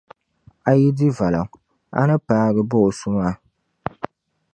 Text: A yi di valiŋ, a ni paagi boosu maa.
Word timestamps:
A 0.69 0.71
yi 0.79 0.89
di 0.97 1.07
valiŋ, 1.17 1.47
a 1.99 2.01
ni 2.07 2.15
paagi 2.27 2.63
boosu 2.71 3.07
maa. 3.15 3.33